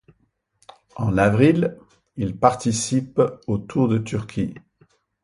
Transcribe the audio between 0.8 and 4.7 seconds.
En avril, il participe au Tour de Turquie.